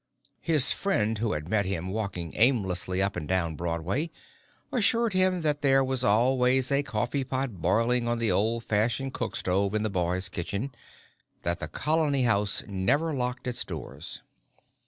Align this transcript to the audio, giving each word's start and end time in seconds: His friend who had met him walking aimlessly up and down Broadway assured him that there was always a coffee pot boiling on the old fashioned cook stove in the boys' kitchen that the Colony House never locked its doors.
His 0.39 0.71
friend 0.71 1.19
who 1.19 1.33
had 1.33 1.47
met 1.47 1.67
him 1.67 1.89
walking 1.89 2.33
aimlessly 2.35 3.03
up 3.03 3.15
and 3.15 3.27
down 3.27 3.55
Broadway 3.55 4.09
assured 4.71 5.13
him 5.13 5.41
that 5.41 5.61
there 5.61 5.83
was 5.83 6.03
always 6.03 6.71
a 6.71 6.81
coffee 6.81 7.23
pot 7.23 7.61
boiling 7.61 8.07
on 8.07 8.17
the 8.17 8.31
old 8.31 8.63
fashioned 8.63 9.13
cook 9.13 9.35
stove 9.35 9.75
in 9.75 9.83
the 9.83 9.91
boys' 9.91 10.27
kitchen 10.27 10.73
that 11.43 11.59
the 11.59 11.67
Colony 11.67 12.23
House 12.23 12.63
never 12.65 13.13
locked 13.13 13.45
its 13.45 13.63
doors. 13.63 14.23